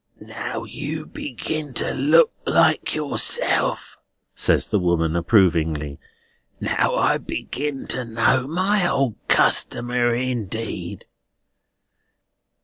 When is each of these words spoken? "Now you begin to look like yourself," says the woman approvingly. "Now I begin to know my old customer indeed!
"Now 0.25 0.63
you 0.63 1.05
begin 1.05 1.75
to 1.75 1.93
look 1.93 2.31
like 2.47 2.95
yourself," 2.95 3.99
says 4.33 4.65
the 4.69 4.79
woman 4.79 5.15
approvingly. 5.15 5.99
"Now 6.59 6.95
I 6.95 7.19
begin 7.19 7.85
to 7.89 8.03
know 8.03 8.47
my 8.47 8.87
old 8.89 9.13
customer 9.27 10.15
indeed! 10.15 11.05